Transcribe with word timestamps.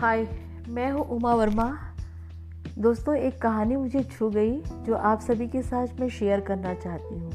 हाय 0.00 0.26
मैं 0.68 0.90
हूँ 0.92 1.00
उमा 1.02 1.34
वर्मा। 1.34 1.64
दोस्तों, 2.78 3.14
एक 3.14 3.40
कहानी 3.42 3.76
मुझे 3.76 4.02
छू 4.02 4.28
गई, 4.30 4.60
जो 4.60 4.94
आप 4.94 5.20
सभी 5.20 5.48
के 5.48 5.62
साथ 5.62 6.00
मैं 6.00 6.08
शेयर 6.08 6.40
करना 6.40 6.74
चाहती 6.74 7.18
हूँ। 7.18 7.32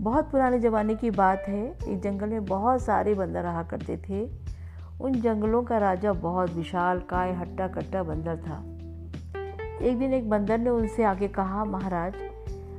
बहुत 0.00 0.30
पुराने 0.30 0.58
ज़माने 0.58 0.94
की 0.94 1.10
बात 1.10 1.44
है 1.48 1.64
एक 1.88 2.00
जंगल 2.00 2.28
में 2.28 2.44
बहुत 2.44 2.82
सारे 2.82 3.14
बंदर 3.14 3.42
रहा 3.42 3.62
करते 3.62 3.96
थे। 4.08 4.24
उन 5.00 5.12
जंगलों 5.12 5.62
का 5.62 5.78
राजा 5.78 6.12
बहुत 6.12 6.52
विशाल, 6.52 7.00
काय 7.00 7.32
हट्टा 7.32 7.68
कट्टा 7.68 8.02
बंदर 8.02 8.36
था। 8.36 8.58
एक 9.86 9.98
दिन 9.98 10.12
एक 10.12 10.30
बंदर 10.30 10.58
ने 10.58 10.70
उनसे 10.70 11.04
आगे 11.04 11.28
कहा, 11.28 11.64
महाराज, 11.64 12.14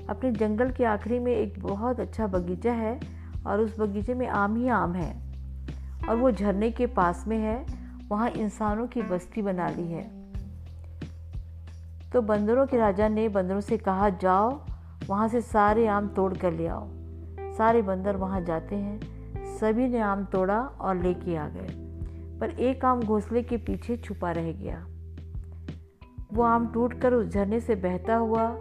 अपने 0.09 0.31
जंगल 0.31 0.71
के 0.71 0.83
आखिरी 0.83 1.20
में 1.20 1.36
एक 1.36 1.59
बहुत 1.59 1.99
अच्छा 1.99 2.27
बगीचा 2.27 2.73
है, 2.73 2.99
और 3.47 3.61
उस 3.61 3.79
बगीचे 3.79 4.13
में 4.13 4.27
आम 4.27 4.55
ही 4.55 4.68
आम 4.68 4.93
है, 4.93 5.13
और 6.10 6.15
वो 6.15 6.32
झरने 6.32 6.71
के 6.71 6.86
पास 6.86 7.25
में 7.27 7.38
है 7.38 7.80
वहाँ 8.11 8.29
इंसानों 8.29 8.88
की 8.88 9.01
बस्ती 9.01 9.42
बना 9.42 9.70
ली 9.70 9.92
है। 9.92 10.32
तो 12.14 12.21
बंदरों 12.21 12.68
के 12.68 12.78
राजा 12.78 13.07
ने 13.07 13.29
बंदरों 13.29 13.61
से 13.61 13.78
कहा, 13.78 14.10
जाओ, 14.10 14.65
वहाँ 15.07 15.28
से 15.28 15.42
सारे 15.42 15.88
आम 15.88 16.07
तोड़ 16.07 16.33
कर 16.33 16.52
ले 16.52 16.68
आओ। 16.68 16.88
सारे 17.57 17.82
बंदर 17.82 18.16
वहाँ 18.16 18.42
जाते 18.42 18.75
हैं। 18.75 19.00
सभी 19.57 19.88
ने 19.88 20.00
आम 20.00 20.25
तोड़ा 20.25 20.61
और 20.61 20.96
लेके 20.96 21.36
आ 21.36 21.47
गए। 21.47 21.68
पर 22.39 22.50
एक 22.50 22.86
आम 22.86 23.02
घोंसले 23.02 23.43
के 23.43 23.57
पीछे 23.57 23.97
छुपा 23.97 24.32
रह 24.32 24.52
गया। 24.52 24.88
वो 26.33 26.43
आम 26.43 26.68
टूटकर 26.68 27.14
उस 27.14 27.28
झरने 27.28 27.60
से 27.60 27.75
बहता 27.75 28.16
हुआ 28.16 28.55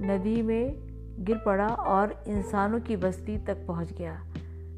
नदी 0.00 0.42
में 0.42 0.76
गिर 1.24 1.36
पड़ा 1.46 1.68
और 1.68 2.24
इंसानों 2.28 2.80
की 2.80 2.96
बस्ती 2.96 3.38
तक 3.38 3.66
पहुँच 3.66 3.92
गया। 3.92 4.24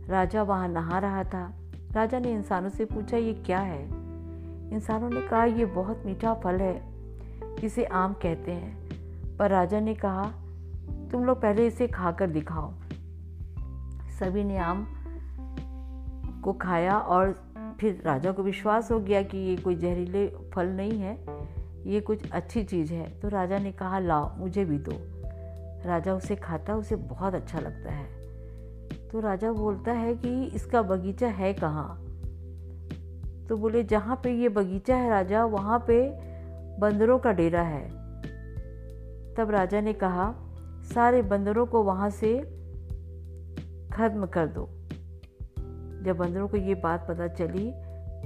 राजा 0.08 0.42
वहाँ 0.42 0.68
नहा 0.68 0.98
रहा 0.98 1.24
था। 1.24 1.56
राजा 1.92 2.18
ने 2.18 2.32
इंसानों 2.32 2.68
से 2.68 2.84
पूछा, 2.84 3.16
ये 3.16 3.32
क्या 3.32 3.58
है? 3.58 3.99
इंसानों 4.70 5.10
ने 5.10 5.20
कहा 5.20 5.44
यह 5.44 5.66
बहुत 5.66 6.02
मीठा 6.06 6.34
फल 6.34 6.56
है, 6.56 6.82
जिसे 7.56 7.84
आम 7.84 8.12
कहते 8.12 8.52
हैं। 8.52 8.90
पर 9.36 9.50
राजा 9.50 9.80
ने 9.80 9.94
कहा, 9.94 10.32
तुम 11.12 11.24
लोग 11.24 11.42
पहले 11.42 11.66
इसे 11.66 11.86
खाकर 11.86 12.30
दिखाओ। 12.30 12.72
सभी 14.20 14.44
ने 14.44 14.58
आम 14.58 14.86
को 16.44 16.52
खाया 16.52 16.98
और 16.98 17.52
फिर 17.80 18.02
राजा 18.06 18.32
को 18.32 18.42
विश्वास 18.42 18.90
हो 18.92 19.00
गया 19.00 19.22
कि 19.22 19.38
ये 19.38 19.56
कोई 19.56 19.74
जहरीले 19.74 20.26
फल 20.26 20.66
नहीं 20.68 21.00
है, 21.00 21.26
ये 21.86 22.00
कुछ 22.00 22.30
अच्छी 22.30 22.64
चीज़ 22.64 22.92
है। 22.92 23.20
तो 23.20 23.28
राजा 23.28 23.58
ने 23.58 23.72
कहा, 23.72 23.98
लाओ, 23.98 24.36
मुझे 24.36 24.64
भी 24.64 24.78
दो। 24.78 24.92
राजा 25.88 26.14
उसे 26.14 26.36
खाता, 26.36 26.74
उसे 26.74 26.96
बहुत 26.96 27.34
अच्छा 27.34 27.58
लगता 27.58 27.92
है। 27.92 28.06
तो 29.08 29.20
राजा 29.20 29.52
बोलता 29.52 29.92
है 29.92 30.14
कि, 30.14 30.44
इसका 30.44 30.82
बगीचा 30.82 31.28
है 31.28 31.54
कहाँ? 31.54 32.09
तो 33.50 33.56
बोले, 33.56 33.82
जहाँ 33.82 34.20
पे 34.24 34.30
ये 34.30 34.48
बगीचा 34.48 34.96
है 34.96 35.10
राजा, 35.10 35.44
वहाँ 35.44 35.84
पे 35.90 36.10
बंदरों 36.78 37.18
का 37.18 37.32
डेरा 37.32 37.62
है। 37.62 37.88
तब 39.34 39.46
राजा 39.50 39.80
ने 39.80 39.92
कहा, 39.92 40.34
सारे 40.94 41.22
बंदरों 41.22 41.66
को 41.66 41.82
वहाँ 41.82 42.10
से 42.10 42.40
खत्म 43.92 44.26
कर 44.26 44.46
दो। 44.46 44.68
जब 46.04 46.16
बंदरों 46.18 46.48
को 46.48 46.56
ये 46.56 46.74
बात 46.74 47.08
पता 47.08 47.28
चली 47.28 47.72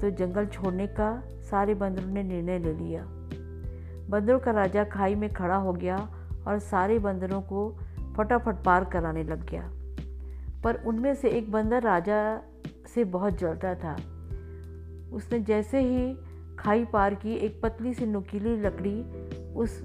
तो 0.01 0.11
जंगल 0.11 0.47
छोड़ने 0.47 0.87
का 0.87 1.23
सारे 1.51 1.75
बंदरों 1.75 2.09
ने 2.09 2.23
निर्णय 2.23 2.59
ले 2.59 2.73
लिया। 2.73 3.03
बंदरों 4.11 4.39
का 4.39 4.51
राजा 4.51 4.85
खाई 4.85 5.15
में 5.15 5.33
खड़ा 5.33 5.57
हो 5.57 5.73
गया 5.73 6.09
और 6.49 6.59
सारे 6.59 6.99
बंदरों 6.99 7.43
को 7.43 7.79
फटाफट 8.17 8.55
पार 8.65 8.85
कराने 8.85 9.25
लग 9.25 9.51
गया। 9.51 9.71
पर 10.65 10.83
उनमें 10.87 11.15
से 11.15 11.29
एक 11.29 11.53
बंदर 11.53 11.83
राजा 11.83 12.41
से 12.95 13.05
बहुत 13.05 13.39
जलता 13.39 13.75
था। 13.75 13.97
उसने 15.15 15.41
जैसे 15.41 15.81
ही 15.81 16.15
खाई 16.59 16.85
पार 16.85 17.15
की 17.15 17.35
एक 17.35 17.61
पतली 17.63 17.95
सी 17.95 18.07
नुकीली 18.07 18.57
लकड़ी 18.57 19.03
उस 19.55 19.83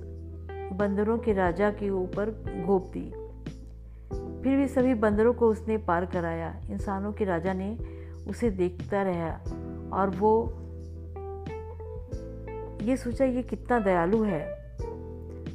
बंदरों 0.73 1.17
के 1.17 1.33
राजा 1.33 1.71
के 1.71 1.89
ऊपर 1.89 2.29
घोप 2.65 2.91
दी। 2.93 3.09
फिर 4.43 4.57
भी 4.57 4.67
सभी 4.67 4.93
बंदरों 4.93 5.33
को 5.33 5.47
उसने 5.47 5.77
पार 5.77 6.05
कराया। 6.05 6.61
इंसानों 6.69 7.13
के 7.13 7.25
राजा 7.25 7.53
ने 7.53 7.77
उसे 8.27 8.51
देखता 8.51 9.01
रहा 9.01 9.31
और 9.93 10.09
वो 10.09 10.53
ये 12.81 12.97
सोचा, 12.97 13.25
ये 13.25 13.43
कितना 13.43 13.79
दयालु 13.79 14.23
है। 14.23 14.75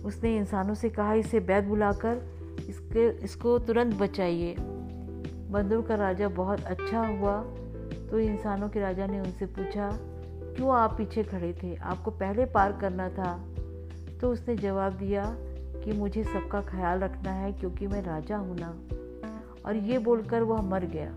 उसने 0.05 0.37
इंसानों 0.37 0.75
से 0.75 0.91
कहा, 0.91 1.15
इसे 1.15 1.41
बैद 1.41 1.65
बुलाकर 1.65 2.23
इसके, 2.69 3.09
इसको 3.25 3.59
तुरंत 3.59 3.95
बचाइए। 3.95 4.55
बंदरों 5.51 5.83
का 5.83 5.95
राजा 5.95 6.29
बहुत 6.29 6.61
अच्छा 6.65 7.07
हुआ। 7.07 7.45
तो 8.15 8.19
इंसानों 8.21 8.69
के 8.69 8.81
राजा 8.81 9.07
ने 9.07 9.21
उनसे 9.21 9.47
पूछा, 9.47 9.91
क्यों 10.57 10.75
आप 10.75 10.95
पीछे 10.99 11.23
खड़े 11.23 11.53
थे? 11.63 11.75
आपको 11.77 12.11
पहले 12.11 12.45
पार 12.45 12.73
करना 12.73 13.09
था? 13.09 13.45
तो 14.21 14.31
उसने 14.31 14.57
जवाब 14.57 14.93
दिया 14.93 15.25
कि, 15.85 15.93
मुझे 15.93 16.25
सबका 16.25 16.61
ख्याल 16.61 17.01
रखना 17.01 17.33
है 17.33 17.53
क्योंकि 17.53 17.87
मैं 17.87 18.03
राजा 18.03 18.37
हूँ 18.37 18.57
ना। 18.61 18.69
और 19.67 19.77
ये 19.77 19.99
बोलकर 19.99 20.43
वह 20.43 20.63
मर 20.63 20.85
गया। 20.85 21.09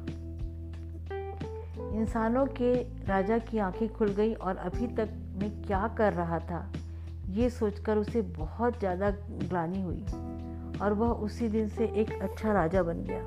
इंसानों 2.00 2.46
के 2.46 2.74
राजा 3.06 3.38
की 3.38 3.58
आँखें 3.58 3.94
खुल 3.94 4.08
गई 4.08 4.34
और 4.34 4.58
अभी 4.58 4.88
तक 4.88 5.10
मैं 5.42 5.64
क्या 5.64 5.88
कर 5.98 6.14
रहा 6.14 6.40
था, 6.40 6.74
ये 7.30 7.50
सोचकर 7.50 7.98
उसे 7.98 8.22
बहुत 8.22 8.80
ज़्यादा 8.80 9.10
ग्लानी 9.32 9.82
हुई 9.82 10.06
और 10.82 10.94
वह 10.94 11.08
उसी 11.08 11.50
दिन 11.50 11.70
से 11.70 11.86
एक 11.86 12.22
अच्छा 12.22 12.52
राजा 12.52 12.84
बन 12.84 13.04
गया। 13.04 13.22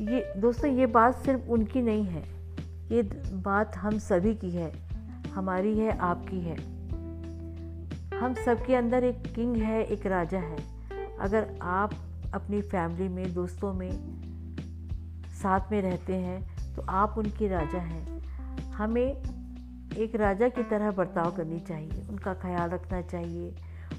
ये, 0.00 0.32
दोस्तों, 0.36 0.70
ये 0.70 0.86
बात 0.86 1.14
सिर्फ़ 1.14 1.48
उनकी 1.48 1.82
नहीं 1.82 2.04
है। 2.04 2.22
ये 2.92 3.02
बात 3.32 3.76
हम 3.76 3.98
सभी 3.98 4.34
की 4.34 4.50
है। 4.50 4.72
हमारी 5.34 5.78
है, 5.78 5.98
आपकी 5.98 6.40
है। 6.40 6.56
हम 8.18 8.34
सबके 8.34 8.74
अंदर 8.74 9.04
एक 9.04 9.34
किंग 9.34 9.56
है, 9.56 9.84
एक 9.84 10.06
राजा 10.06 10.38
है। 10.38 10.56
अगर 11.20 11.58
आप 11.62 11.94
अपनी 12.34 12.62
फैमिली 12.62 13.08
में, 13.08 13.34
दोस्तों 13.34 13.72
में 13.72 13.90
साथ 15.42 15.72
में 15.72 15.82
रहते 15.82 16.14
हैं 16.14 16.54
तो 16.76 16.82
आप 16.82 17.14
उनके 17.18 17.48
राजा 17.48 17.78
हैं। 17.78 18.20
हमें 18.70 19.22
एक 19.96 20.14
राजा 20.14 20.48
की 20.48 20.62
तरह 20.62 20.90
बर्ताव 20.90 21.36
करनी 21.36 21.60
चाहिए। 21.60 22.02
उनका 22.10 22.34
ख्याल 22.34 22.70
रखना 22.70 23.02
चाहिए। 23.02 23.54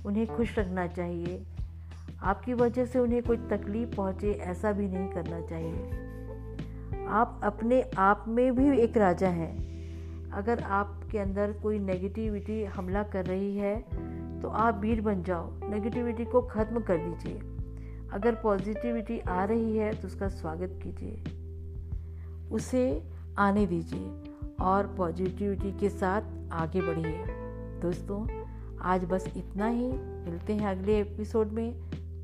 उन्हें 0.06 0.28
खुश 0.28 0.60
रखना 0.60 0.88
चाहिए। 0.88 1.46
आपकी 2.24 2.54
वजह 2.54 2.86
से 2.86 3.00
उन्हें 3.00 3.24
कोई 3.24 3.38
तकलीफ़ 3.38 3.96
पहुँचे, 3.96 4.32
ऐसा 4.32 4.72
भी 4.72 4.88
नहीं 4.88 5.10
करना 5.10 5.42
चाहिए। 5.42 7.06
आप 7.08 7.40
अपने 7.44 7.82
आप 7.98 8.26
में 8.28 8.56
भी 8.56 8.80
एक 8.80 8.98
राजा 8.98 9.28
हैं। 9.28 9.66
अगर 10.32 10.60
आपके 10.60 11.20
अंदर 11.20 11.52
कोई 11.54 11.80
नेगेटिविटी 11.80 12.64
हमला 12.66 13.04
कर 13.04 13.26
रही 13.26 13.58
है 13.58 13.86
तो 14.42 14.50
आप 14.50 14.80
वीर 14.80 15.02
बन 15.02 15.24
जाओ। 15.24 15.70
नेगेटिविटी 15.70 16.26
को 16.26 16.42
ख़त्म 16.42 16.80
कर 16.80 16.98
दीजिए। 16.98 17.40
अगर 18.12 18.36
पॉजिटिविटी 18.36 19.20
आ 19.20 19.44
रही 19.46 19.78
है 19.78 19.94
तो 19.94 20.08
उसका 20.08 20.28
स्वागत 20.28 20.80
कीजिए। 20.84 21.24
उसे 22.52 23.04
आने 23.38 23.66
दीजिए 23.68 24.12
और 24.62 24.88
पॉजिटिविटी 24.88 25.72
के 25.72 25.90
साथ 25.90 26.22
आगे 26.52 26.82
बढ़िए। 26.82 27.24
दोस्तों, 27.82 28.46
आज 28.82 29.06
बस 29.06 29.34
इतना 29.38 29.68
ही। 29.68 29.88
मिलते 30.26 30.54
हैं 30.54 30.68
अगले 30.68 31.00
एपिसोड 31.00 31.48
में। 31.48 31.95